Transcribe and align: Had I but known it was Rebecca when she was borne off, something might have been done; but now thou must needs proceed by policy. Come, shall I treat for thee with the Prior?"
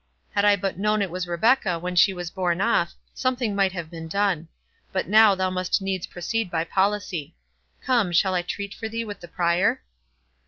Had 0.31 0.45
I 0.45 0.55
but 0.55 0.79
known 0.79 1.03
it 1.03 1.11
was 1.11 1.27
Rebecca 1.27 1.77
when 1.77 1.95
she 1.95 2.11
was 2.11 2.31
borne 2.31 2.59
off, 2.59 2.95
something 3.13 3.53
might 3.55 3.71
have 3.73 3.91
been 3.91 4.07
done; 4.07 4.47
but 4.91 5.07
now 5.07 5.35
thou 5.35 5.51
must 5.51 5.79
needs 5.79 6.07
proceed 6.07 6.49
by 6.49 6.63
policy. 6.63 7.35
Come, 7.83 8.11
shall 8.11 8.33
I 8.33 8.41
treat 8.41 8.73
for 8.73 8.89
thee 8.89 9.05
with 9.05 9.19
the 9.19 9.27
Prior?" 9.27 9.83